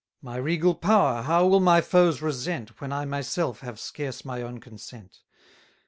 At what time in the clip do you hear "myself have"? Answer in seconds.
3.05-3.79